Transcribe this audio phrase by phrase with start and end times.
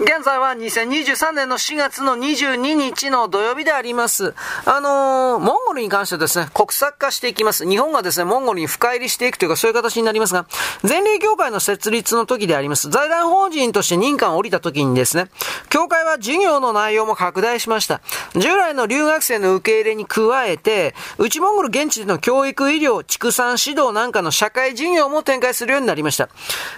[0.00, 4.32] 現在は2023年の4月の22日の土曜日であります。
[4.64, 7.68] あのー、モンゴルに関してですね、国策化していきます。
[7.68, 10.46] 日本がですね、モンゴルに深入りしていくというか、そういう形になりますが、
[10.88, 12.90] 前例協会の設立の時であります。
[12.90, 15.30] 財団法人として認可を降りた時にですね、
[15.68, 18.00] 協会は授業の内容も拡大しました。
[18.36, 26.28] 従来の留学生の受け入れに加えて、内モンゴル現地での教育、医療、畜産指導なんかの社会事業も展開するようになりました。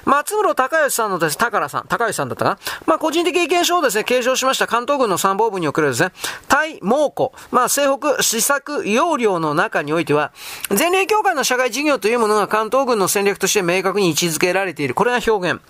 [0.07, 6.13] 松室隆義さんのです、高良さん、高義さんだったかなまあ、個人的意見書をですね、継承しました関東軍の参謀部におけるですね、
[6.47, 10.33] 対猛虎、まあ、西北施策要領の中においては、
[10.71, 14.95] 前例協会の社会事業というものが関東軍の戦略として明確に位置づけられている。
[14.95, 15.61] これが表現。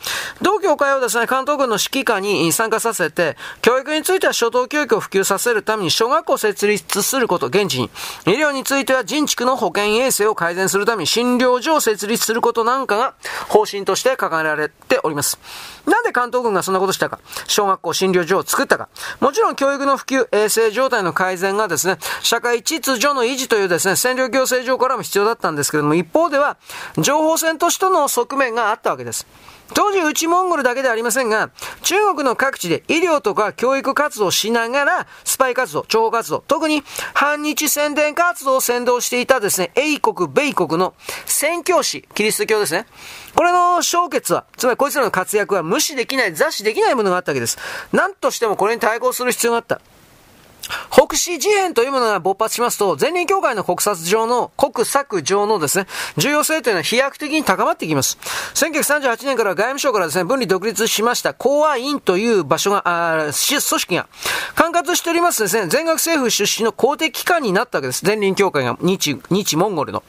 [0.43, 7.89] 同協会をですね、関東軍の指揮下に参加させて、教育については初等教育を普及させるために小学校を設立すること、現地に。
[8.27, 13.15] 医療については人畜の保健衛生を改善するために診療所を設立することなんかが
[13.49, 15.39] 方針として掲げられております。
[15.87, 17.19] なんで関東軍がそんなことしたか。
[17.47, 18.89] 小学校診療所を作ったか。
[19.21, 26.57] もちろん教育の普及、衛生状態の改善がですね、社会秩序の維持というですね、占領行政上からも必要だったんですけれども、一方では、
[26.99, 29.27] 情報戦としての側面があったわけです。
[29.75, 31.51] 当時、内モンゴルだけではありませんが、
[31.83, 36.83] 中国の各地で医療とか教育活動をしながら、スパイ活動、諜報活動、特に
[37.15, 40.95] 反日宣伝活動を先導していたですね、英国、米国の
[41.27, 42.87] 宣教師、キリスト教ですね。
[43.35, 47.59] これの消結は、つまりこいつらの活躍は無視できない、雑視できないものがあったわけです。
[47.93, 49.81] 何としてもこれに対抗する必要があった。
[50.91, 58.19] 北市事変というものが勃発しますと、前輪協会の国策上の、国策上のですね、重要性というのは飛躍的に高まっていきます。
[58.55, 64.09] 1938年から外務省からですね、分離独立しました公安院という場所が、あ組織が、
[64.55, 68.05] 管轄しておりますですね、全学政府出身の公的機関になったわけです。
[68.05, 70.03] 前輪協会が、日、日モンゴルの。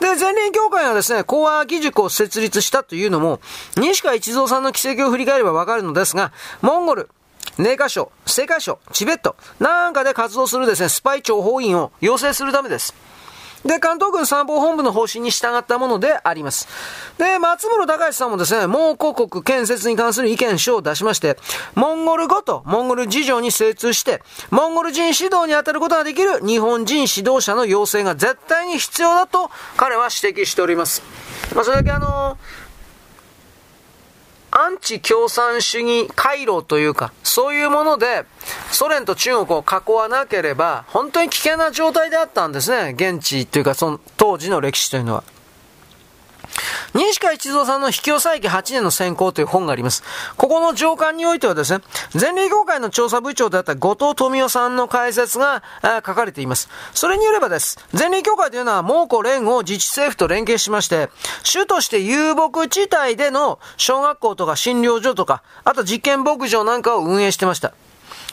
[0.00, 3.40] で、前輪協会がですね、公安義塾を設立したというのも、
[3.76, 7.10] 西川一蔵さんの奇跡を振り返ればわかるのですが、モンゴル、
[7.58, 12.94] 寧夏省、青海省、チベットなんかで活動するですね、スパイ諜報員を養成するためです。
[13.64, 16.66] で、関東軍参謀本部の方針に従ったものであります。
[17.18, 21.36] で、松室隆さんもですね、蒙古国建設に関する意見書を出しまして、
[21.74, 31.02] モンゴル語とモンゴル事情に精通して、モンゴル人指導に当たることができる日本人指導者の要請が絶対に必要だと彼は指摘しております。
[31.54, 32.69] まあ、それだけあのー
[34.52, 38.24] アンチ共産主義回路というか、そういうもので、
[38.72, 42.94] ソ連と中国を囲わなければ、本当に危険な状態であったんですね。
[42.96, 45.24] 現地というか、その当時の歴史というのは。
[46.94, 50.02] 西川一蔵さんの引き押さえ8年の選考という本があります。
[50.36, 51.82] ここの上官においてはですね、
[52.18, 56.68] 前例協会の調査部長であった後藤富夫さんの解説が書かれています。
[56.94, 57.78] それによればです。
[57.96, 61.10] 前例協会というのは蒙古連合自治政府と連携しまして、
[61.42, 67.72] 主として遊牧地帯での小学校とか診療所とか、あと実験牧場なんかを運営してました。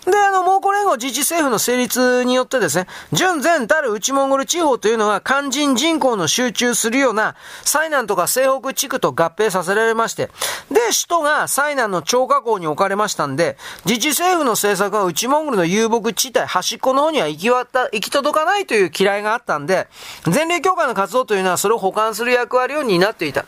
[0.07, 7.35] で、あの、蒙古連合自治政府の成立によってですね、純然たる内モンゴル地方というのは肝心人口の集中するような、
[7.65, 10.29] 西南とか西北地区と合併させられまして、
[10.71, 19.87] で、首都が西南の超過港に置かれましたんで、自治政府の政策は内モンゴルの遊牧地帯、端っこの方には行き渡、行き届かないという嫌いがあったんで、
[20.25, 23.43] 前例協会の活動というのはそれを補完する役割を担っていた。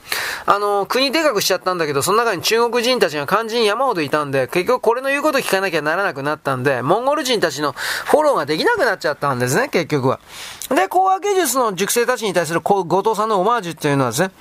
[0.45, 10.19] あの、国でかくしちゃったんだけど、その中に中国人たちが肝心山ほどいたんで、結局これの言うこと聞かなきゃならなくなったったんで、モンゴル人たちのフォローができなくなっちゃったんですね、結局は。
[10.69, 14.31] で、講和芸術の塾生たちに対する後藤さんのオマージュっていうのはですね、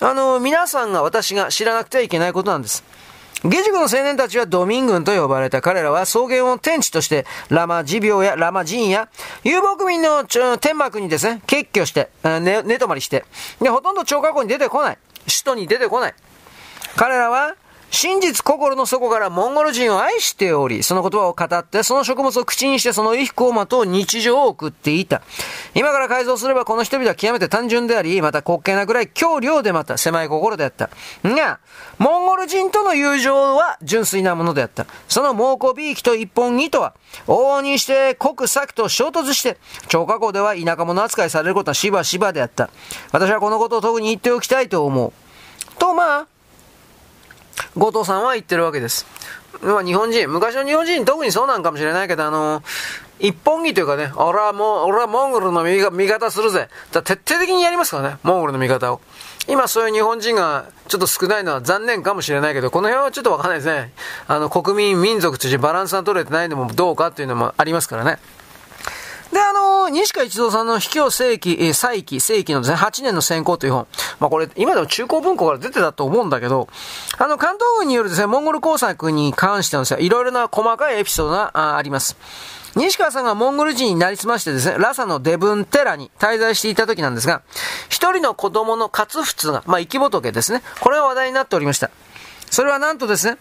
[0.00, 2.84] あの、皆さんが私が知らなくてはいけないことなんです。
[3.44, 9.08] 下塾の青年たちはドミン軍と呼ばれた彼らは草原を天地としてラマ持病やラマ人や
[9.44, 10.24] 遊牧民の
[10.58, 13.24] 天幕にですね、結居して、寝、寝泊まりして、
[13.60, 14.98] で、ほとんど超過去に出てこない。
[15.26, 16.14] 首都に出てこない。
[16.96, 17.54] 彼らは
[17.90, 25.22] 真実心の底からモンゴル人を愛しており、その言葉を語って、その食物を口にしてその衣服をまとう日常を送っていた。
[25.74, 30.90] 今から改造すればこの人々は極めて単純であり、また滑稽なくらい強量でまた狭い心であった。
[31.24, 31.60] が、
[31.98, 34.86] モンゴル人との友情は純粋なものであった。
[35.08, 36.94] その猛虎ビーキと一本木とは、
[37.26, 39.56] 往々にして国策と衝突して、
[39.88, 42.68] 超過去では田舎者扱いされることはしばしばであった。
[43.12, 45.12] 私はこのことを特に言っておきたいと思う。
[45.78, 46.26] と、まあ、
[47.76, 49.06] 後藤さんは言ってるわけです。
[49.62, 52.62] まあ、日本人、昔の日本人、特にそうなんかもしれないけど、あの
[53.18, 56.68] 一本木というかね、俺はもう、俺はモンゴルの味方するぜ。
[56.92, 59.00] だ徹底的にやりますからね、モンゴルの味方を。
[59.48, 63.92] 今そういう日本人がちょっと少ないのは残念かもしれないけど、この辺はちょっとわかんないですね。
[64.28, 68.18] あの、国民、民族としてバランスが取れてないのもどうかっていうのもありますからね。
[69.32, 73.86] で、あの西川一郎さんの秘境世紀、え、再起、世紀のですね、8年の先行という本。
[74.20, 76.68] まあこれ、今でも中高文庫から出てたと思うんだけど、
[77.18, 82.16] あの、関東軍によるですね、モンゴル工作に関してのですね、いろいろな細かいエピソードがああります。
[82.76, 87.42] 西川さんがモンゴル人になりすましてですね、ラサのデブンテラに滞在していた時なんですが、
[87.88, 90.62] 一人の子供のカツフツが、まあ、生き仏ですね。
[90.80, 91.90] これが話題になっておりました。
[92.50, 93.38] それはなんとですね、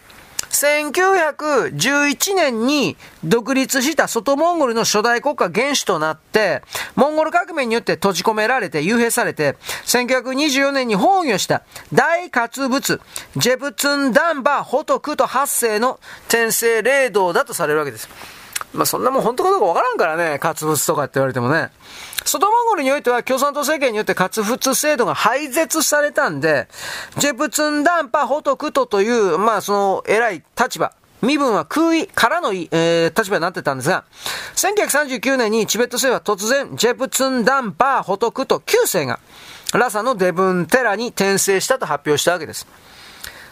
[0.50, 6.62] 1911年に独立した外モンゴルの初代国家元首となって、
[6.96, 9.56] モンゴル革命によって閉じ込められて、幽閉されて、
[9.86, 11.64] 1924年に崩御した
[11.94, 13.02] 大活物、
[13.36, 18.10] ジェプツンダンバホトクと発生の天聖霊道だとされるわけです。
[18.74, 21.70] まあそんなもん本当かどうかわからんからね、活物とかって言われてもね。
[22.28, 26.68] 外モンゴルにおいては共産党政権によって活物制度が廃絶されたんで、
[27.18, 34.04] ジェプツンダンパホトクトという、まあその偉い立場、身分は空位からの、えー、立場になってたんですが、
[34.56, 39.20] 1939年にチベット政府は突然、ジェプツンダンパーホトクト9世が、
[39.74, 42.68] ラサのデブンテラに転生したと発表したわけです。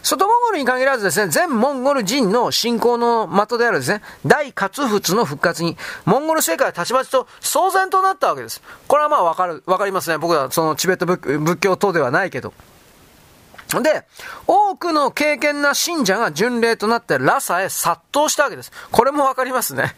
[0.06, 8.62] 外モンゴルに限らずですね、全モンゴル人の信仰の的であるですね、大活仏の復活に、モンゴル世界はたちまちと騒然となったわけです。
[8.88, 10.20] これはまあわかる、わかりますね。
[10.20, 12.54] 僕はそのチベット仏教等ではないけど。
[13.82, 14.06] で、
[14.46, 18.72] 多くの敬虔な信者が巡礼となってラサへ殺到したわけです。
[18.92, 19.96] これもわかりますね。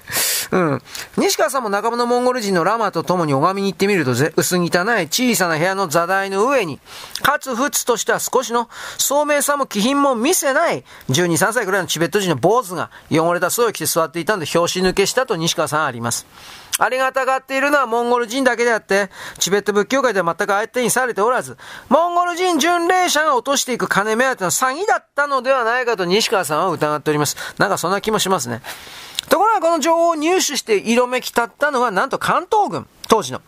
[0.51, 0.81] うん。
[1.17, 4.67] 西川さんも仲間のモンゴル人のラマと共に拝みに行ってみると、薄汚い
[5.07, 6.79] 小さな部屋の座台の上に、
[7.21, 16.25] かつふつとしては少しの聡明さも気品も見せない、12、3歳くらいのチベット人の坊主が汚れた巣を着て座っていたんで、拍子抜けしたと西川さんあります。
[16.79, 19.09] ありがたがっているのはモンゴル人だけであって、
[19.39, 21.57] チベット仏教界では全く相手にされておらず、
[21.89, 27.35] モンゴル人巡礼者が落としていく金目当ての詐欺だったのではないかと西川さんは疑っております。
[27.57, 28.61] なんかそんな気もしますね。
[29.29, 32.88] ところがこの情報を入手して色めき立ったのはなんと関東軍。
[33.07, 33.41] 当時の。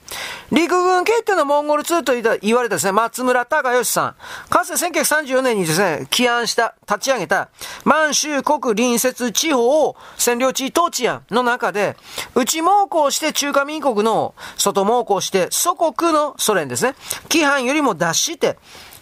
[0.52, 4.16] 陸軍決定のモンゴル2と言われたですね、松村隆義さん。
[4.50, 7.50] かつて1934年にですね、起案した、立ち上げた、
[7.84, 11.98] 満州国隣接地方を占領地統治案の中で、
[12.36, 16.96] 内猛攻して中華民国の外猛攻して祖国のソ連ですね、
[17.30, 18.58] 規範よりも脱して、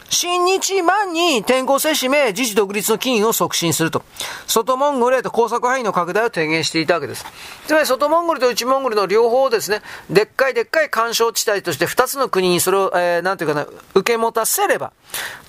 [0.09, 4.03] 新日満に転校せしめ、自治独立の機運を促進すると。
[4.47, 7.25] 外モンゴルへと工作範囲の拡大を提言していたわけです。
[7.67, 14.93] つまり外モンゴルと内モンゴルの両方をですね、でっかいでっかい干渉地帯として二つの国にそれを、えー、なんていうかな、受け持たせれば、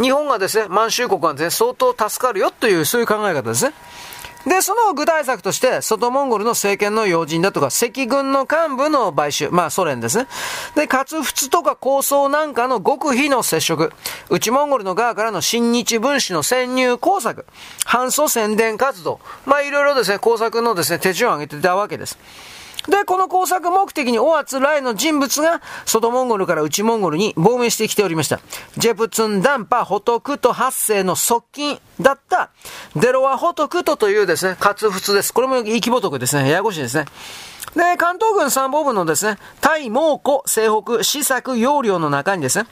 [0.00, 3.72] 日本がですね、満州国はですね、相当助かるよという、そういう考え方ですね。
[4.48, 10.26] で、その具体策として、外モンゴルの政権の要人だとか、赤軍の幹部の買収、まあソ連ですね。
[10.74, 13.92] で、活仏とか構想なんかの極秘の接触、
[14.30, 17.44] 内モンゴルの側からの新日分子の潜入工作、
[17.84, 22.18] 反祖宣伝活動、まあいろいろですね、工作のですね、手順を挙げてたわけです。
[22.88, 28.40] で、この工作目的にオアツライの人物が、外モンゴルから内モンゴルに亡命してきておりました。
[28.78, 32.50] ジェプツンダンパホトクト発生の側近だった、
[32.96, 35.34] デロワホトクトというですね、活仏です。
[35.34, 36.48] これも生き仏ですね。
[36.48, 37.04] ややこしいですね。
[37.76, 42.66] で、関東軍参謀部のですね、対猛虎西北施策要領の中にですね、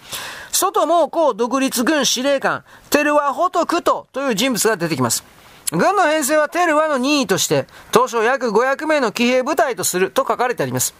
[0.50, 5.24] 外猛虎独立軍司令官、テルワホトクトという人物が出てきます。
[5.72, 10.94] 軍の編成はテルワの任意として、当初約500名の騎兵部隊とすると書かれてあります。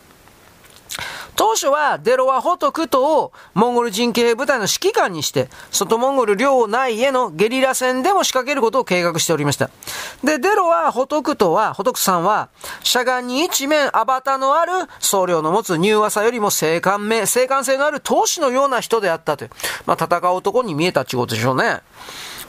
[1.37, 9.69] 当初はデロワホトクトをモンゴル人騎兵部隊の指揮官にして、外モンゴル領内へのゲリラ戦でも仕掛けることを計画しておりました。
[10.25, 12.49] で、デロワホトクトは、ホトクさんは、
[12.83, 19.51] しゃがに一面アバターのある僧侶の持つ柔和さよりも性感、性感性のある闘士のような人であったという。
[19.85, 21.83] まあ、戦う男に見えたってことでしょうね。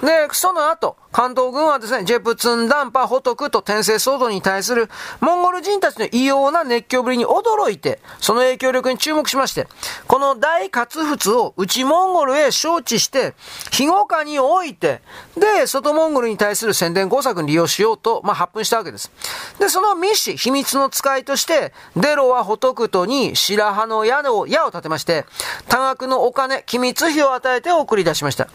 [0.01, 4.89] で、その後、関東軍はですね、ジェプツンダンパホトクと転生騒動に対する
[5.21, 9.67] モンゴル人たちの異様な熱狂ぶりに驚いて、その影響力に注目しまして、
[10.07, 13.33] この大活仏を内モンゴルへ招致して、
[13.71, 15.01] 庇護下に置いて、
[15.35, 19.11] で、外モンゴルに対する宣伝工作に利用しようと、まあ、発奮したわけです。
[19.57, 25.25] で、その密使、秘密の使いとして、デロはホトクトに白羽の矢を、矢を立てまして、
[25.67, 28.47] 多額のお金、機密費を与えて送り出しました。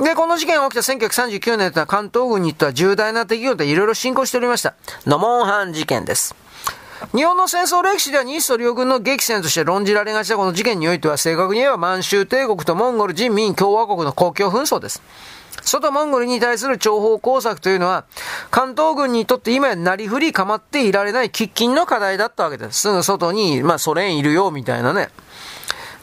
[0.00, 4.74] で、この事件が起きた1939年というのは関東軍にとは重大な出来事でいろいろ進行しておりました。
[5.06, 6.34] ノモンハン事件です。
[7.14, 15.02] 日本の戦争歴史では日ソ両軍の激戦として論じられがちなこの事件においては正確に言えば満州帝国とモンゴル人民共和国の公共紛争です。
[15.62, 18.04] 外モンゴルに対する諜報工作というのは、
[18.50, 22.80] 関東軍にとって今やなりふり構っていられない喫緊の課題だったわけです。
[22.80, 25.08] すぐ外に、まあソ連いるよ、みたいなね。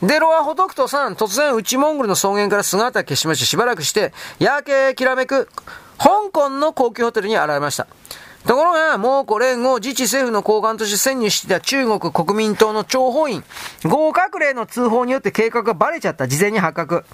[0.01, 5.47] でロアホトクトさん、突然内モンゴルの草原から姿消しまして、しばらくして、夜景きらめく、
[5.99, 7.85] 香港の高級ホテルに現れました。
[8.47, 13.43] ところが、蒙古連合自治政府の高官として潜入していた中国国民党の諜報員、
[13.83, 16.27] 合格令の通報によって計画がバレちゃった。
[16.27, 17.05] 事前に発覚。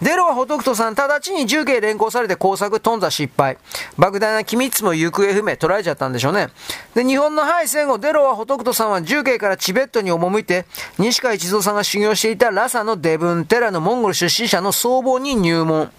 [0.00, 3.58] デロはホトクトさん、直ちに重慶連行されて工作頓挫失敗。
[3.98, 6.48] 莫大な機密も行方不明、捉えちゃったんでしょうね。
[6.94, 10.64] で、日本の敗戦後、デロはホトクトさんは重慶からチベットに赴いて、
[10.98, 15.92] 西川一蔵さんが修行していたラサのデブン寺のモンゴル出身者の僧帽に入門。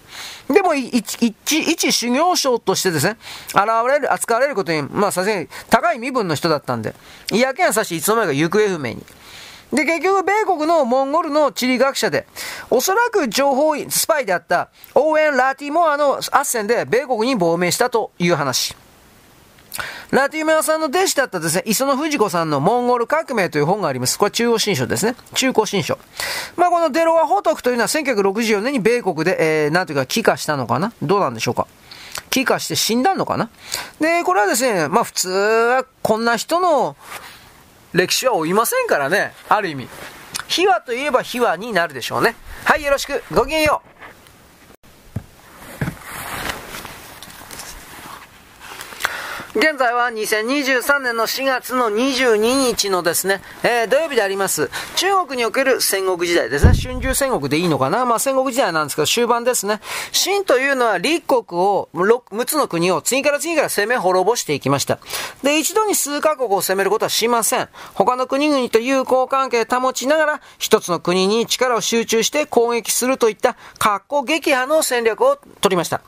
[0.48, 3.16] でも、一、一、一修行僧としてですね、
[3.48, 6.94] 現れる、扱われることに、まあ、さすがに高い身分の人だったんで、
[7.30, 9.04] 嫌気がさし、いつの間にか行方不明に。
[9.72, 12.26] で、結局、米国のモンゴルの地理学者で、
[12.70, 18.76] おそらく情報スパイであったオーエン・ラティモアの斡旋で米国に亡命したという話。
[20.10, 24.18] ラティメアさんの弟子だったですね、磯野藤子さんのモンゴル革命という本があります。
[24.18, 25.16] これ中央新書ですね。
[25.34, 25.98] 中古新書。
[26.56, 30.92] まあこのデロワホトクというのは1964年に米国で、えー、なんていうか帰化したのかな？
[31.02, 31.66] どうなんでしょうか？
[32.28, 33.48] 帰化して死んだのかな？
[34.00, 36.96] で、これはですね、まあ普通はこんな人の
[37.94, 39.32] 歴史は追いませんからね。
[39.48, 39.88] ある意味。
[40.48, 42.36] 秘話といえば秘話になるでしょうね。
[42.64, 43.22] はい、よろしく。
[43.32, 43.91] ごきげんよう。
[49.54, 54.70] 現在は2023年の4月の22日のですね、えー、土曜日であります。
[54.96, 56.72] 中国における戦国時代ですね。
[56.72, 58.06] 春秋戦国でいいのかな？
[58.06, 59.80] まあ戦国時代なんですけど、終盤ですね。
[60.12, 65.00] 秦というのは立国を、6つの国を次から次から攻め滅ぼしていきました。
[65.42, 67.68] で、一度に数カ国を攻めることはしません。
[67.92, 76.00] 他の国々と友好関係を保ちながら、一つの国に力を集中して攻撃するといった、格好撃破の戦略を取りました。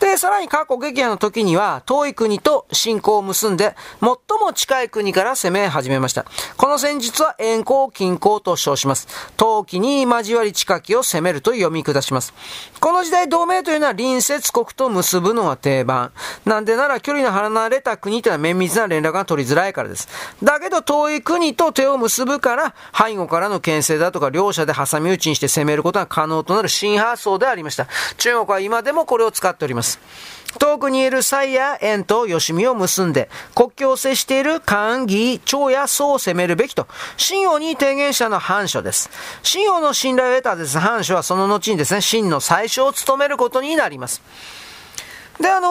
[0.00, 4.08] で、さらに過去撃破の時には、遠い国と侵攻を結んで、最
[4.40, 6.24] も近い国から攻め始めました。
[6.56, 9.08] この戦術は遠行近行と称します。
[9.36, 12.32] 冬季に交わり近きを攻めると読み下します。
[12.80, 16.12] この時代同盟というのは隣接国と結ぶのが定番。
[16.44, 20.08] なんでなら距離の離れた国というのは綿密な連絡が取りづらいからです。
[20.42, 27.86] だけど遠い国と手を結ぶから、背後からの牽制だとか両者で挟み撃ちにして攻めることが可能となる新発想でありました。
[28.16, 30.00] 中国は今でもこれを使っております。
[30.58, 39.10] 遠くにいる蔡や縁と吉見を結んで、国境を接している漢、義、長や宋を攻めるべきと、信用に提言したのは藩書です。
[39.42, 44.22] 信用の信頼を得たです、藩書はその後にですね、真の最初を務めることになります。
[45.40, 45.68] で、あの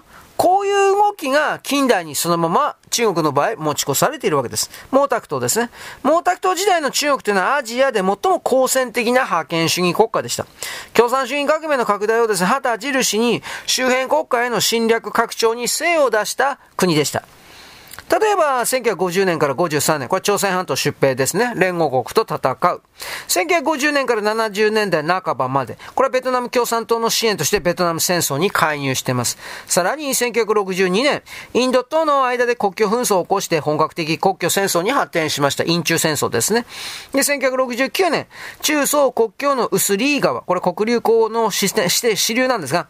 [0.00, 4.70] ーこういう動きが近代にそのまま中国の場合持ち越されているわけです。
[4.90, 5.70] 毛沢東ですね。
[6.02, 10.46] 毛沢東時代の中国というのはアジアで最も好戦的な覇権主義国家でした。
[10.94, 17.22] 共産主義革命の拡大をですね、旗印に周辺国家への侵略拡張に精を出した国でした。
[18.12, 21.54] 例えば、1950年から53年、これ朝鮮半島出兵ですね。
[21.56, 22.82] 連合国と戦う。
[23.26, 29.38] 1950年から70年代半ばまで、これはベトナム共産党の支援としてベトナム戦争に介入しています。
[29.66, 31.22] さらに1962年、
[31.54, 35.64] インドとの間で国境紛争を起こして本格的国境戦争に発展しました。
[35.64, 36.66] 印中戦争ですね。
[37.12, 38.26] で、1969年、
[38.60, 42.88] 中宋国境のウスリー川、これ黒竜江のして支流なんですが、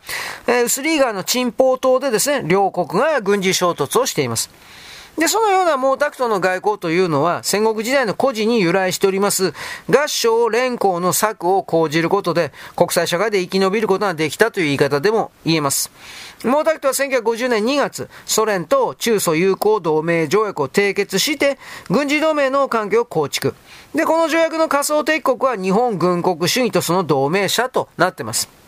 [0.48, 4.50] えー、ウスリー川の陳宝島でですね、両国が軍事衝突をしています。
[5.18, 9.52] で、そのような毛沢東の外交というのは、戦国時代の故事に由来しております、
[9.90, 15.90] 合唱連行の策を講じることで、国際社会で生き延びることができたという言い方でも言えます。
[16.40, 21.58] 毛沢東は1950年2月、ソ連と中ソ友好同盟条約を締結して、
[21.90, 23.54] 軍事同盟の関係を構築。
[23.94, 28.61] で、この条約の仮想敵国は日本軍国主義とその同盟者となっています。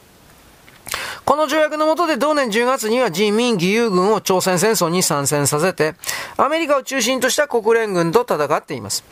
[1.25, 5.95] この条約の下で同年10月には人民義勇軍を朝鮮戦争に参戦させて、
[6.37, 9.05] アメリカを中心とした国連軍と戦っています。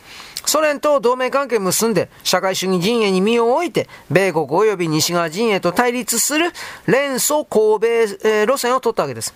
[0.45, 6.51] ソ連と同盟関係を結んで、社会主義陣営に身を置いて、米国及び西側陣営と対立する
[6.85, 8.07] 連祖神米、
[8.45, 9.33] 路線を取ったわけです。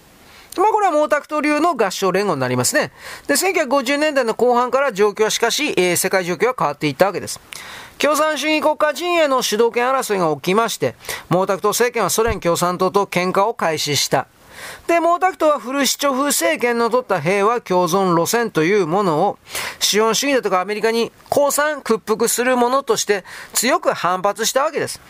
[0.57, 2.91] まあこれは毛沢東流の合唱連合になりますね。
[3.27, 7.39] で、1950年代の後半から状況はしかし、えー、世界状況は変わっていったわけです。
[7.99, 10.93] 共産主義国家陣営の主導権争いが起きまして、
[11.29, 14.27] 毛沢東政権はソ連共産党と喧嘩を開始した。
[14.85, 19.39] で、毛沢東はフルシチョフ政権の取った平和共存路線というものを、
[19.79, 23.23] 資本主義だとかアメリカに降参屈服するものとして
[23.53, 25.01] 強く反発したわけです。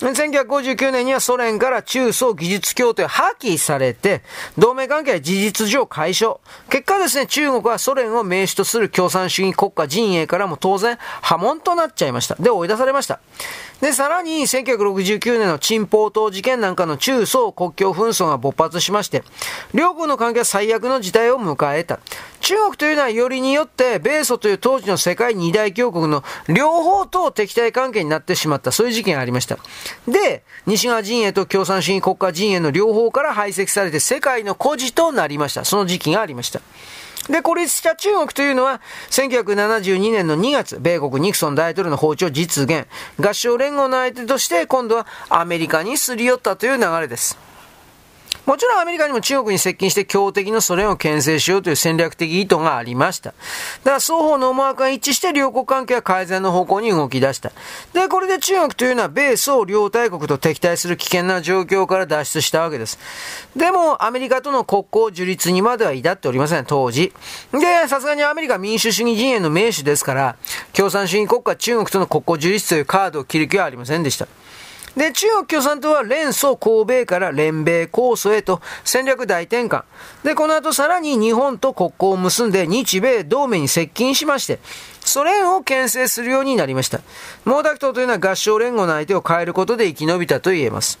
[0.00, 4.22] 1959年にはソ連から中層技術協定破棄されて、
[4.56, 6.40] 同盟関係は事実上解消。
[6.70, 12.34] 結果ですね、中国はソ連を名手とする共産主義国家陣営からも当然波紋となっちゃいました。
[12.36, 13.20] で、追い出されました。
[13.80, 19.24] で、さらに1969年の陳宝島事件なんかの中宋国境紛争が勃発しまして、
[19.72, 21.98] 両国の関係は最悪の事態を迎えた。
[22.40, 29.58] 中国というのはよりによって米ソという当時の世界二大強国の両方と敵対関係になってしまった、そういう事件がありました。
[30.08, 35.64] で、西側陣営と共産主義国家陣営の両方から排斥されて世界の孤児となりました。
[35.64, 36.60] その時期がありました。
[37.30, 42.86] で、孤立した中国というのは、1972年の2月、米国ニクソン大統領の訪朝実現、
[43.18, 47.49] 合唱連合の相手として、今度はアメリカにすり寄ったという流れです。
[48.50, 53.30] もちろんアメリカにも中国に接近して強敵のソ連を牽制しようという戦略的意図がありました。
[53.30, 53.34] だ
[53.84, 57.52] から双方の思惑が一致して両国関係は改善の方向に動き出した。
[57.92, 62.98] で、これで中国というのは米ソ両大国と敵対する危険な状況から脱出したわけです。
[63.54, 67.12] でも、アメリカとの国交樹立にまでは至っておりません、当時。
[67.52, 70.36] で、さすがにアメリカ民主主義陣営の名手ですから、
[70.72, 74.26] 共産主義国家中国との国交樹立というカードを切る気はありませんでした。
[74.96, 79.84] で、中国共産党は連祖神戸から連米構想へと戦略大転換。
[80.24, 84.58] で、この後さらに日本と国交を結んで日米同盟に接近しまして、
[85.00, 86.98] ソ連を牽制するようになりました。
[87.44, 90.98] 毛沢東というのは合唱連合の相手を変えることで生き延びたと言えます。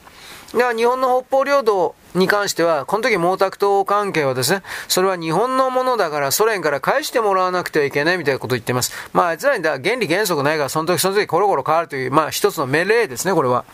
[0.54, 8.92] では日本の北方領土に関しては、この時毛沢東関係はですね、それは日本のものだからソ連から返してもらわなくてはいけないみたいなことを言ってます。
[9.12, 13.64] まあ、あいつらにだ原理原則ないから、その時その時コロコロ変わるという、まあ一つの命令ですね、これは。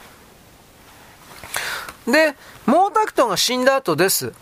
[2.06, 2.34] で、
[2.66, 4.34] 毛沢東が死んだ後です。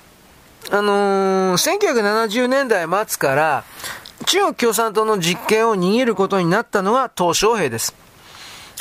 [0.70, 3.64] あのー、1970年代末から、
[4.26, 7.94] 中国共産党の実権を握ることになったのが鄧小平です。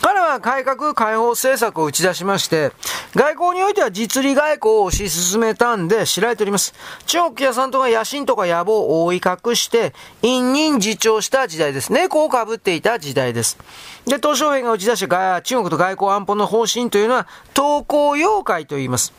[0.03, 2.73] 彼は改革開放政策を打ち出しまして、
[3.15, 6.73] 外交においては実利外交を推し進めたんで知られております。
[7.05, 11.93] 中国共産党が野心とか野望を覆い隠して、隠忍自重した時代です。
[11.93, 13.57] 猫をかぶっていた時代です。
[14.05, 19.13] で、鄧小平が打ち出した中国と外交安保の方針というのは、東高妖怪と言います。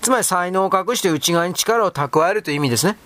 [0.00, 2.96] つまり才能を隠して内側に力を蓄えるという意味ですね。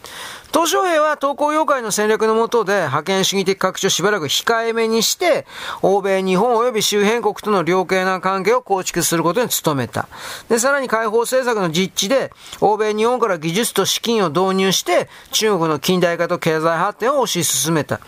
[0.54, 5.46] 東小平は東高妖怪の戦略の下で覇権主義的拡張をしばらく控えめにして、
[5.82, 10.06] 欧米、日本及び周辺国との良好な関係を構築することに努めた。
[10.48, 12.30] で、さらに解放政策の実地で、
[12.60, 17.98] 欧米、日本から技術と資金を導入して、中国の近代化と経済発展を推し進めた。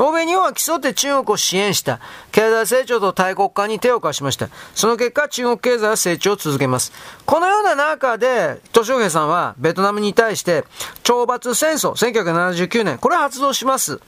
[0.00, 2.00] 欧米日本は競って中国を支援した。
[2.30, 4.48] 経済成長と大国化に手を貸しました。
[4.74, 6.92] その結果、中国経済は成長を続けます。
[7.26, 10.64] このような中で、都小平さんはベトナムに対して、
[11.04, 14.00] 懲罰戦争、1979年、これ発動します。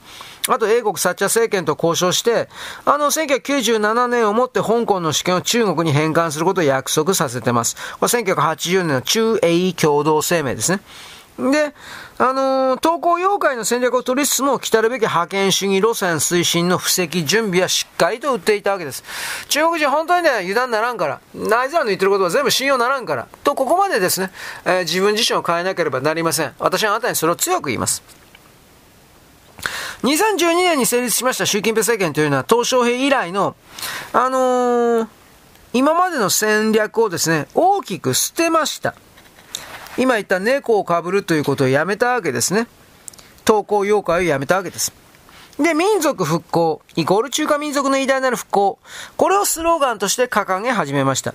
[0.47, 2.49] あと、英国サッチャー政権と交渉して、
[2.85, 7.75] あの、1997年をもって香港の主権を中国に返還することを約束させてます。
[7.99, 10.81] これ1980年の中英共同声明ですね。
[11.37, 11.73] で、
[12.17, 19.03] あのー、投稿妖怪の戦略を取りつつも、来るべき覇権主義路線推進の布石準備はしっかりと打っていたわけです。
[19.49, 21.19] 中国人本当にね、油断ならんから、
[21.57, 24.31] あいつらの言ってることは全部信用ならんから、と、ここまでですね、
[24.63, 26.53] えー、自分自身を変えなければなりません。
[26.57, 28.01] 私はあなたにそれを強く言います。
[30.03, 33.55] 2012年に成立しました習近平政権というのは、鄧小平以来の、
[34.13, 35.07] あのー、
[35.73, 38.95] 今までの戦略をですね、大きく捨てました。
[39.97, 42.67] 今言った猫をかぶるということをやめたわけですね。
[43.45, 45.04] 投稿妖怪をやめたわけです。
[45.59, 48.79] で、民族復興、イコール中華民族の偉大なる復興。
[49.15, 51.33] これをスローガンとして掲げ始めました。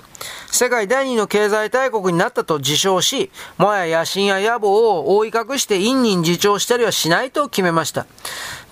[0.50, 8.06] 世界第二の経済大国になったと自称し、もや野心や野望を覆い隠して陰人自重したりはしないと決めました。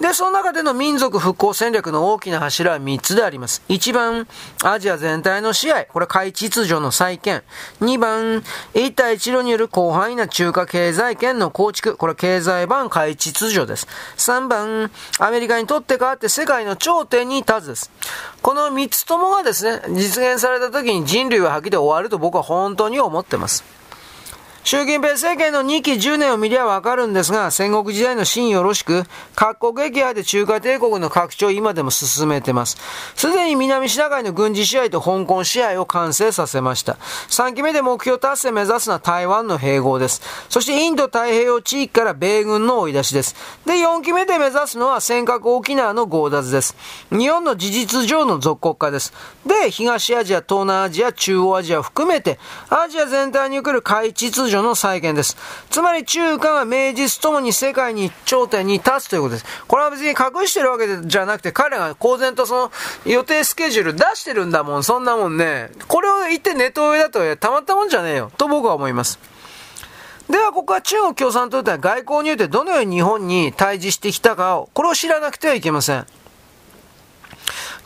[0.00, 3.62] で、その中での民族復興戦略の大きな柱は3つであります。
[3.68, 4.28] 1番、
[4.62, 5.88] アジア全体の支配。
[5.92, 7.42] これ、海秩序の再建。
[7.80, 11.96] 2番、一帯一路による広範囲な中華経済圏の構築。
[11.96, 13.88] これ、経済版海秩序です。
[14.18, 17.90] 3番、アメリカにとって変わって世界の頂点に立つです。
[18.42, 23.64] この3つともがですね、実現された時に人類は吐きで終わると僕は本当に思ってます。
[24.70, 29.04] 習近平政権の2期10年を見りゃわかるんですが、戦国時代の真よろしく、
[29.34, 32.76] 各国撃破で中華帝国の拡張を今でも進めてます。
[33.16, 36.98] すでに南シナ海の軍事支配と香港支配を完成させました。
[37.30, 40.20] 3期目で目標達成目指すのは台湾の併合です。
[40.50, 43.36] そしてインド太平洋地域から米軍の追い出しです。
[43.64, 46.76] で、4期目で目指すのは尖閣沖縄の強奪です。
[47.10, 49.14] 日本の事実上の属国化です。
[49.46, 55.36] で、東アジア、東南アジア、中央アジアを含めて、アジア全体における海秩序の再建です。
[55.70, 59.46] つまり中華が名実ともに世界に頂点に立つということです。
[59.66, 62.72] これは別に隠してるわけじゃなくて、彼が公然とその
[63.04, 65.70] 予定スケジュール出してるんだもん、そんなもんね。
[65.86, 69.18] これを言ってネット上だとたまったもんじゃねえよ、と僕は思います。
[70.28, 76.06] では、ここは中国共産党とは外交においてどのように日本に対峙してきたかを、これを知らなくてはいけません。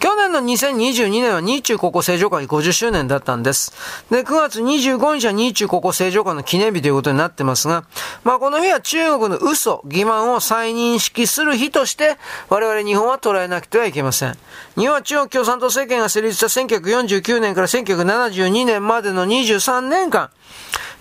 [0.03, 3.73] 去年の2022年は日中国交正常化50周年だったんです。
[4.11, 7.85] で、9月25日は日中国交正常化の記念日ということになってますが、
[8.25, 12.17] まあこの日は中国の嘘、欺瞞を再認識する日として、
[12.49, 14.37] 我々日本は捉えなくてはいけません。
[14.77, 20.31] 日本は中国共産党政権が成立した1949年から1972年までの23年間、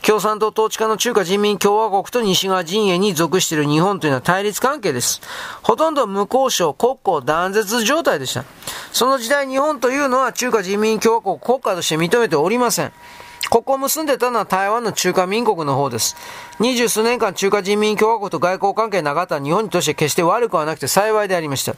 [0.03, 5.21] 共産党統治下の中華人民共和国と西側陣営に属している日本というのは対立関係です。
[5.61, 8.43] ほとんど無交渉、国交断絶状態でした。
[8.91, 12.91] その時代日本というのは中華人民共和国国家として認めておりません。
[13.51, 16.15] ここを結んでたのは台湾の中華民国の方です。
[16.59, 21.75] 二十数年間中華人民共和国と外交関係なかった日本にとして決して悪くはなくて幸いでありました。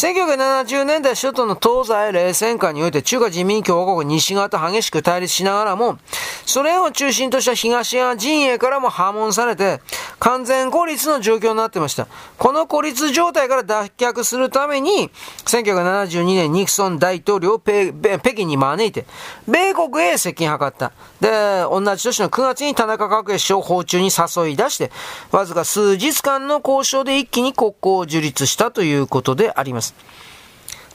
[0.00, 5.98] 1970年代首都の東西冷戦下において中華人民共和国西側と激しく対立しながらも、
[6.46, 9.82] ソ連を中心とした東側陣営からも破門されて、
[10.18, 12.06] 完全孤立の状況になってました。
[12.38, 15.10] この孤立状態から脱却するために、
[15.44, 17.92] 1972年ニクソン大統領を北
[18.32, 19.04] 京に招いて、
[19.46, 20.92] 米国へ接近を図った。
[21.20, 24.90] で、同じ年の9月に田中角栄首相を訪中に誘い出して、
[25.30, 29.89] わずか数日間の交渉で一気に国交を樹立したということであります。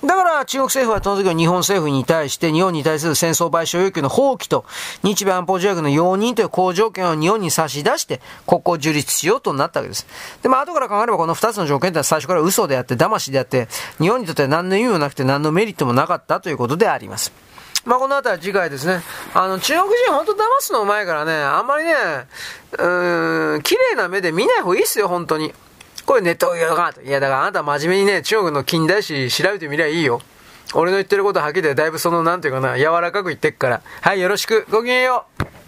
[0.03, 4.65] だから中国政府はその時は日本政府に対して日本に対する戦争賠償要求の放棄と
[5.03, 10.05] 日米安保条約の容認という好条件を日本に差し出して国交樹立しようとなったわけです。
[10.43, 13.67] で、も後から考えればこの二つの条件ってのは最初から嘘であって騙しであって
[13.99, 17.31] 日本にとっては何の意味もなくて何のメリットもなかったということであります。
[17.85, 19.01] まあ、この辺りは次回ですね。
[19.35, 21.93] あの、中国人本当騙すのうまいからね、あんまりね、
[22.73, 25.53] うーん、綺麗な目で見ない方がいいっすよ、本当に。
[26.05, 27.01] これネットがかと。
[27.01, 30.21] いや、だからあなた真面目にね、中国の近代史調べてみりゃいいよ。
[30.73, 33.81] 俺の言ってることはっきりでだいぶその、なんていうかな、柔らかく言ってっから。
[34.01, 34.65] はい、よろしく。
[34.69, 35.64] ごきげんよう。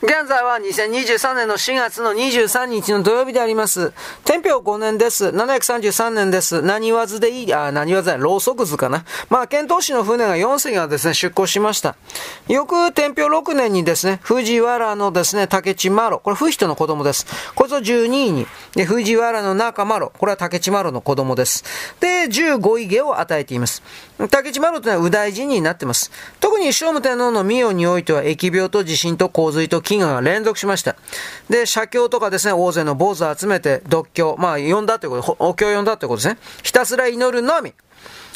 [0.00, 3.92] 現在は2023年の4月の23日の土曜日であります。
[4.24, 5.26] 天平5年です。
[5.26, 6.62] 733年です。
[6.62, 9.04] 何わずでいい、あ、何わずだ、ろうそく図かな。
[9.28, 11.96] まあ、遣唐使の船が4隻がですね、出港しました。
[12.46, 16.20] 翌天平6年にですね、藤原のですね、竹地麻呂。
[16.20, 17.26] これ、不人の子供です。
[17.56, 18.46] こいつを12位に。
[18.74, 20.12] で、藤原の中麻呂。
[20.18, 21.64] これは竹地丸の子供です。
[22.00, 23.82] で、15位下を与えています。
[24.30, 26.10] 竹地丸というのは右大臣になっています。
[26.40, 30.96] 特に聖武天皇の御代においては、疫病と地震と洪水と飢餓が連続しました。
[31.48, 36.38] で、写経とかですね、大勢の坊主を集めて、独教、まあ、呼んだということ、お経を呼んだということですね。
[36.62, 37.74] ひたすら祈るのみ。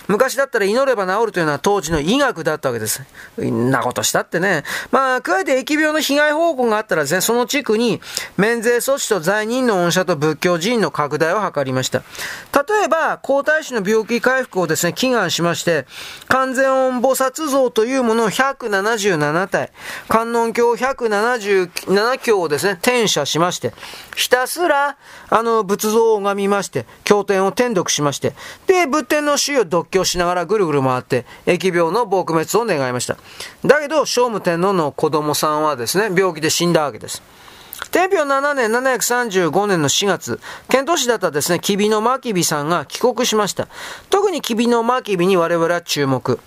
[0.08, 3.02] 昔だったら祈れば治るというのは当時の医学だったわけです。
[3.40, 4.64] んなことしたってね。
[4.90, 8.00] まあ、加えて疫病の被害報告があったらですね、その地区に
[8.36, 11.98] 免税措置と罪人の恩赦と仏教寺院の拡大を図りました。
[11.98, 15.86] 例えば、皇太子の病気回復をですね、祈願しまして、
[16.28, 19.72] 完全音菩薩像というものを177体、
[20.08, 23.72] 観音経177経をですね、転写しまして、
[24.16, 24.96] ひたすら、
[25.30, 28.34] あの、仏像を拝みまして、経典を転読しまして、
[28.66, 33.16] で、仏典の主を読狂しながらぐるぐる回って、疫病の撲滅を願いました。
[33.64, 37.22] だけど、聖武天皇の子供さんはですね、病気で死んだわけです。
[37.90, 43.68] 天平7年735年の4月、遣唐使だったですね、吉備の真備さんが帰国しました。
[44.08, 46.40] 特に吉備の真備に我々は注目。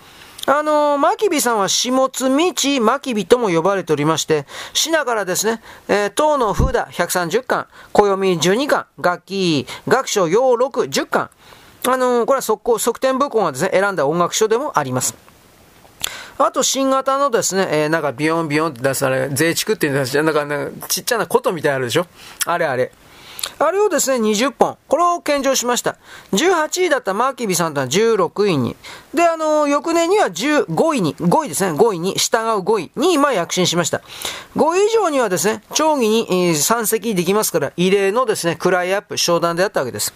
[0.48, 11.30] あのー、マキビさんは下津道マキビとも呼ばれておりまして、品からですね、えー、唐の風だ130巻、暦12巻、楽器、学書要録10巻、
[11.88, 15.14] あのー、これは速攻、側転部校がですね、選んだ音楽書でもあります。
[16.38, 22.06] あと、新型のですね、えー、なんかビヨンビヨンって出され、税畜っていうのなん、なんかちっちゃな琴みたいなあるでしょ？
[22.44, 22.92] あれあれ。
[23.58, 24.76] あれをですね、20本。
[24.88, 25.96] これを献上しました。
[26.32, 28.76] 18位だったマーキビさんとは16位に。
[29.14, 34.02] で、あの、翌年には15位に、5位ですね、5位に、従う5位に、まあ、躍進しました。
[34.56, 40.12] 5位以上にはですね、町議に、えー、参席できますから、異例のですね、クライアップ、商談であったわけです。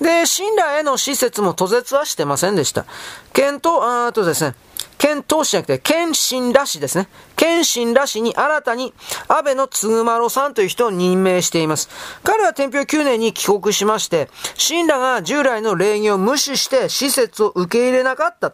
[0.00, 2.86] で、信羅への施設も途絶はしてませんでした。
[3.32, 4.54] 検討、あとですね、
[4.98, 7.08] 県党氏じゃなくて、県新らしですね。
[7.36, 8.94] 県新らしに新たに
[9.26, 11.88] 安倍のつぐまろさんという人を任命しています。
[12.22, 18.52] 彼は天平9年に帰国しまして、神羅が従来の礼儀を無視して施設を受け入れなかった。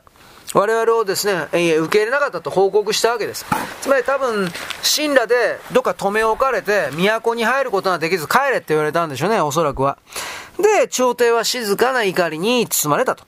[0.54, 3.44] 我々をですね、え受け入れなかったと報告したわけです。
[3.82, 4.50] つまり多分、
[4.96, 9.98] 神羅でどっか止め置かれて、都に入ることができず帰れって言われたんでしょうね、おそらくは。
[10.58, 13.24] で、朝廷は静かな怒りに包まれたと。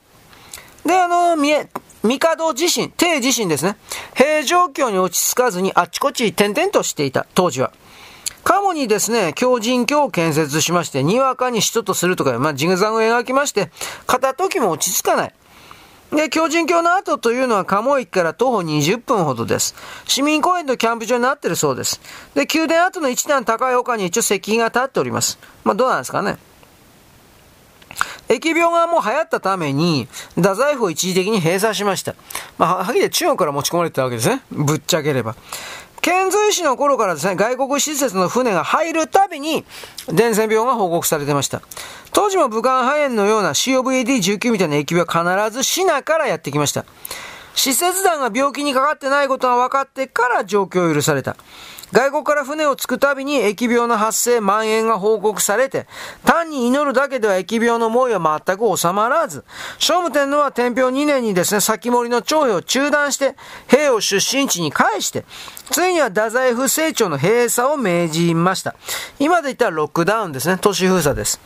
[0.85, 1.69] で、あの、見え、
[2.01, 3.77] 帝自身、帝自身ですね、
[4.15, 7.71] 平状況に落ち着かずにあっちこっち転々としていた、当時は。
[8.43, 13.69] 鴨にですね、強人教を建設しまして、にわかに首都とするとか、まあ、ジグザグを描きまして、
[14.07, 15.33] 片時も落ち着かない。
[16.11, 19.75] で、狂人橋の後というのは鴨駅から徒歩20分ほどです。
[20.05, 22.01] 市民公園とキャンプ場になってるそうです。
[22.35, 25.39] で、宮殿跡の一段高い丘に一応石碑が立っております。
[25.63, 26.37] まあ、どうなんですかね。
[28.27, 32.15] 疫病がもう流行ったために、太宰府を一時的に閉鎖しました。
[32.57, 34.41] まあ、はっきり中国から持ち込まれてたわけですね。
[34.51, 35.35] ぶっちゃければ。
[36.01, 39.63] 遣隋使の頃からですね、外国施設の船が入るたびに、
[40.11, 41.61] 伝染病が報告されてました。
[42.11, 46.85] 当時も武漢肺炎のような COVD-19 みたいな疫病は必ずシナからやってきました。
[47.53, 51.35] 施設団が病気にかかってないことが分かってから状況を許された。
[51.91, 55.87] 外国から船を着くたびに疫病の発生、蔓延が報告されて、
[56.25, 59.43] 単に祈るだけでは疫病の猛威は全く収まらず、
[59.77, 63.35] 聖武天皇は天平2年にですね、先森の徴兵を中断して、
[63.67, 65.25] 兵を出身地に返して、
[65.69, 68.75] ついには太宰府成長の閉鎖を命じました。
[69.19, 71.41] 今で言ったらロックダウンですね、都市封鎖です。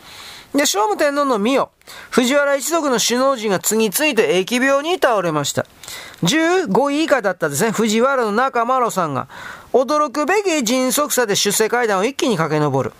[0.54, 1.70] で、聖武天皇の御代、
[2.12, 5.66] 藤原一族の首脳陣が次々と疫病に倒れました。
[6.24, 9.28] 15位以下だったですね、藤原の中丸さんが、
[9.76, 12.94] 驚くべき迅速さで出世階段を一気に駆け上る。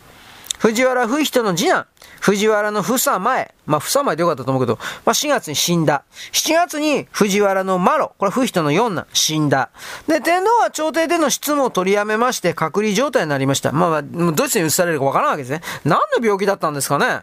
[0.60, 1.86] 藤原不人の次男、
[2.20, 6.04] 藤原の房前、まあ、房前でよかったと思うけど、まあ、4月に死んだ。
[6.34, 9.70] 7月に藤原のマロ、これ不人の四男、死んだ。
[10.10, 13.72] で、天皇は朝廷での執務を取りやめまして、隔離状態になりました。
[13.72, 15.62] まあ、まあ、どっちに移されるかわからんわけですね。
[15.86, 17.22] 何の病気だったんですかね。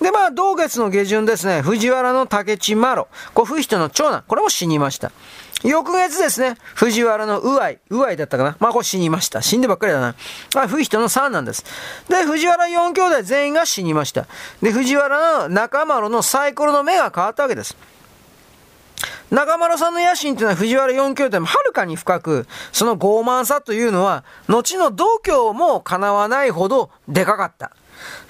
[0.00, 5.12] で、まあ、同月の下旬ですね、藤原の竹地マロ、これ不人の長男、これも死にました。
[5.64, 8.56] 翌月ですね、藤原のうあい、うあいだったかな。
[8.58, 9.42] まあこれ死にました。
[9.42, 10.14] 死んでばっかりだな。
[10.54, 11.64] まあ、不人の3なんです。
[12.08, 14.26] で、藤原4兄弟全員が死にました。
[14.60, 17.76] で、藤原の中丸のサイコロの目が変わったわけです。
[19.30, 27.72] 中丸さんの野心というのは藤原4兄弟もはるかに深く、その傲慢さというのは、後の度胸も叶わないほどでかかった。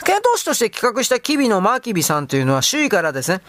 [0.04, 3.40] 検討士として企画したキビのマーキビさんというのは周囲からですね、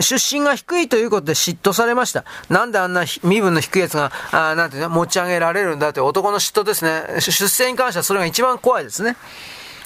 [0.00, 2.24] 出身が低いということで嫉妬されました。
[2.48, 7.20] なんであんな身分の低いやつが、あなんていうの、持ち上げられるんだという男の嫉妬ですね。
[7.20, 9.16] 出世に関してはそれが一番怖いですね。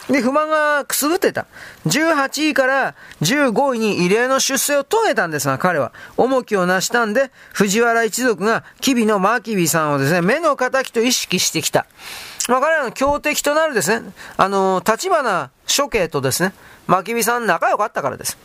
[0.08, 1.46] で、不満がくすぶってた。
[1.86, 11.86] 18位から15位に異例の出世を遂げたんですが、彼は重きを成したんで、藤原一族が、キビのマーキビさんをですね、目の敵と意識してきた。
[12.48, 16.52] まあ、彼らの強敵となるですね、あの、立花処刑とですね、
[16.86, 18.36] 牧美さん仲良かったからです。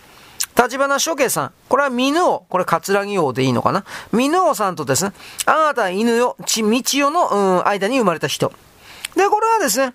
[0.56, 1.52] 立花処刑さん。
[1.68, 2.46] これは犬王。
[2.48, 3.86] これ、桂木王でいいのかな？
[4.14, 5.14] 犬王さんとですね、
[5.48, 8.52] あなた犬よ、ち、道代の、うん、間に生まれた人。
[9.16, 9.94] で、これはですね、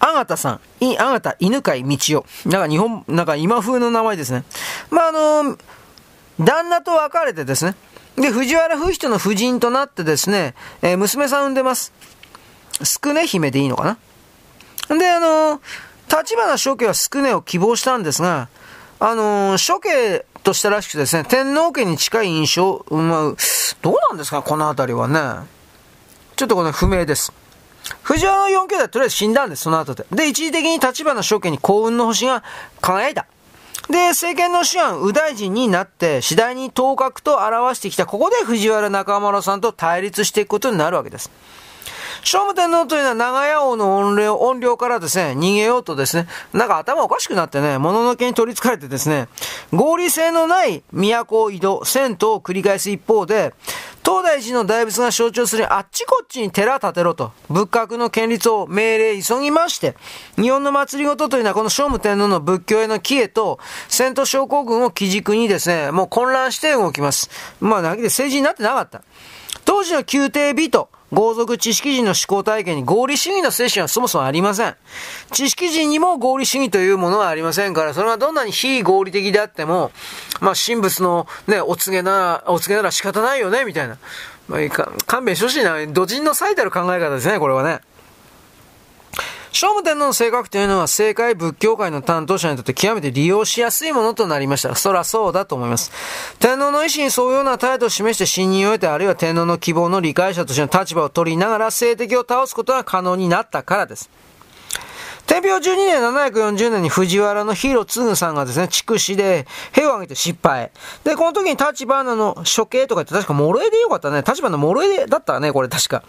[0.00, 2.50] あがたさん、い、あがた犬飼道代。
[2.50, 4.44] なんか日本、なんか今風の名前ですね。
[4.90, 5.56] まあ、あの、
[6.40, 7.74] 旦那と別れてですね。
[8.16, 11.92] で、藤原不人の夫人となってですね、えー、娘さん産んでます。
[12.82, 13.98] すくね姫でいいのか
[14.88, 14.96] な？
[14.98, 15.60] で、あの、
[16.08, 18.48] 立花処刑はすくねを希望したんですが、
[19.00, 23.34] あの、処刑としたらしくてですね、天皇家に近い印象、まあ、
[23.82, 25.46] どうなんですか、この辺りはね。
[26.36, 27.32] ちょっとこの不明です。
[28.02, 30.06] 藤原の4兄弟はとりあえず死んだんです、その後で。
[30.10, 32.42] で、一時的に立花処刑に幸運の星が
[32.80, 33.26] 輝いた。
[33.90, 41.30] で、政権の主案、右大臣になって、次第に頭角と表してきた、ここで藤原中村さんと対立していくことになるわけです。
[42.24, 49.28] 聖武天皇というのは長屋王の音量、音量からですね、逃げようとですね、なんか頭おかしくなってね、物ののけに取り憑かれてですね、
[49.72, 53.54] 合理性のない都を移動、銭湯を繰り返す一方で、
[54.04, 59.96] 東大寺の大仏が象徴するあっちこっちに寺建てろと、仏閣の建立を命令急ぎまして、
[60.36, 67.28] 日本の祭りごとというのはこの聖武天皇の仏教への帰依と、戦闘症候群を基軸にですね、もう混乱して動きます。
[67.60, 69.02] まあ、だけで政治になってなかった。
[69.68, 74.74] 当時の宮廷美と、豪族知識人の思考体験に合理主義の精神はそもそもありません。
[75.30, 79.90] 知識人にも合理主義というものはありませんから、それはどんなに非合理的であっても、
[80.40, 83.98] まあ、神仏のね、お告げなら、お告げなら仕方ないよね、みたいな。
[84.48, 84.60] まあ、
[85.04, 85.86] 勘弁してほしいな。
[85.86, 87.80] 土人の最たる考え方ですね、これはね。
[89.60, 94.72] 聖武天皇の性格というのは政界仏教界の担当者にとって極めて利用しやすいものとなりました。
[94.76, 95.90] そらそうだと思います。
[96.38, 104.08] 天皇の意思に沿うような態度を示して信任を得て、あるいは天皇の希望の理解者としての立場を取りながら政敵を倒すことが可能になったからです。
[105.28, 110.70] 天平12年740年に藤原の広次さんがですね、筑紫で兵を挙げて失敗。
[111.04, 114.22] で、この時に立花の処刑とか言って確か諸江でよかったね。
[114.26, 116.02] 立花諸江だったね、これ確か。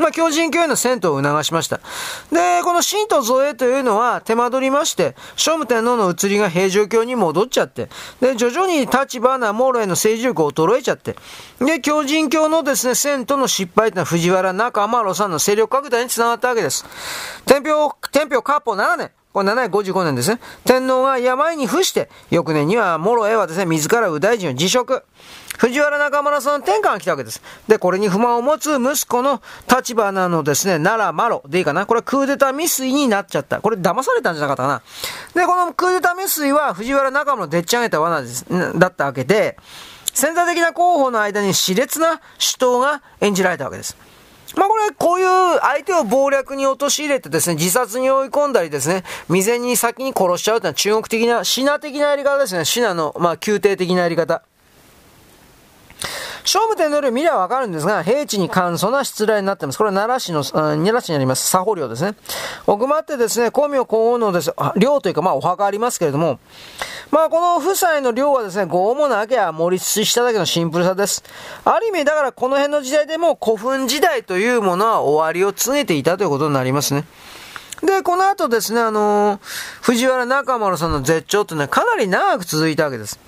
[0.00, 1.76] まあ、狂人教への戦闘を促しました。
[2.32, 7.88] で、この神と造営というのは手間取りまして、聖武天皇の移りが平城京に戻っちゃって、
[8.20, 11.14] で、徐々に立花、諸江の政治力を衰えちゃって、
[11.60, 16.84] で、狂人教のですね、戦闘の失敗というのは藤原中丸さんの勢力拡大につながったわけです。
[17.46, 20.40] 天平、天平カポ7年、これ755年ですね。
[20.64, 25.04] 天皇が病に伏して、翌年には、諸江はですね、自ら右大臣を辞職。
[25.58, 27.42] 藤原中村さんの天下が来たわけです。
[27.68, 31.86] で、これに不満を持つ息子の立花のですね、奈良マロでいいかな。
[31.86, 33.60] これはクーデター未遂になっちゃった。
[33.60, 35.40] これ騙されたんじゃなかったかな。
[35.40, 38.44] で、このクーデター未遂は藤原中村のでっち上げた罠です、
[38.76, 39.56] だったわけで、
[40.12, 43.96] 潜在的な候補の間に熾烈な主闘が演じられたわけです。
[44.56, 52.64] まあこれ、こういう相手を謀略に陥れてですね、自殺に追い込んだりですね、未然に先に殺しちゃうというのは中国的な、シナ的なやり方ですね。
[52.64, 54.42] シナの、まあ宮廷的なやり方。
[56.46, 59.78] 聖武天皇陵見ればわかるんですが、平地に簡素な失礼になってます。
[59.78, 62.14] これは奈良市の、奈良市にあります、佐保陵ですね。
[62.66, 66.38] 奥まってですね、光明皇后のです、陵というか、まあお墓ありますけれども、
[67.14, 71.22] まあこの夫妻の量はですね、5主なきゃ盛り土しただけのシンプルさです。
[71.64, 77.04] ある意味、だからこの辺の時代でも古墳時代というものは終わりを告げていたということになりますね。
[77.84, 79.40] で、この後ですね、あのー、
[79.82, 83.20] 藤原中丸さんの絶頂というのはかなり長く続いたわけです。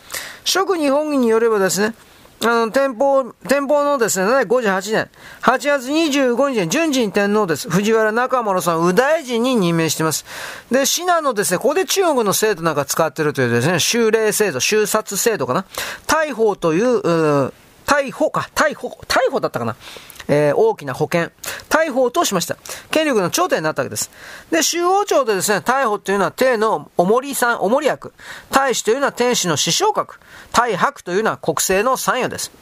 [0.43, 1.95] 諸日本によればですね、
[2.43, 5.09] あの、天保、天保のですね、58年、
[5.41, 7.71] 8月25日に順治天皇です。
[7.71, 10.27] 藤原中丸さん、右大臣に任命しています。
[10.71, 15.65] で、信濃のですね、ここで中国の制度なんか使ってるというですね、修例制度、修殺制度かな。
[16.07, 17.53] 大法という、う
[17.87, 19.77] 逮捕か、逮捕、逮捕だったかな。
[20.29, 21.31] えー、大きな保険、
[21.69, 22.57] 逮捕を通しました。
[22.91, 24.11] 権力の頂点になったわけです。
[24.51, 28.13] で、周王朝でですね、逮捕というのは帝のおもりさん、おもり役、
[28.51, 30.19] 大使というのは天使の師匠格、
[30.53, 32.53] 大白というのは国政の参与です。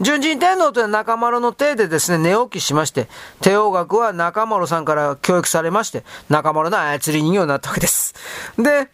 [0.00, 3.08] 純人天皇というのは中丸の帝でですね、寝起きしまして、
[3.40, 8.14] 帝王学は中丸さんから教育されまして、中丸の操り人形になったわけです。
[8.58, 8.88] で、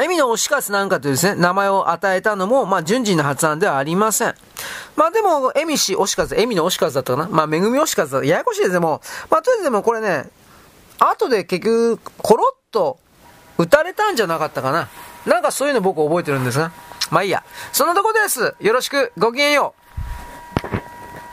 [0.00, 4.34] エミの推し活なんかというですね、名前を与えたのも、まあ、順次の発案ではありません。
[4.94, 10.30] まあでも、エミ氏推し活、エミの推し活だったかなまあ、めぐみ推し活だややこしいですでも、まあ、とりあえずでもこれね、
[11.00, 12.98] 後で結局、コロッと、
[13.58, 14.88] 打たれたんじゃなかったかな
[15.26, 16.72] なんかそういうの僕覚えてるんですが。
[17.10, 17.42] まあいいや。
[17.72, 18.54] そんなとこです。
[18.60, 19.79] よろしく、ごきげんよう。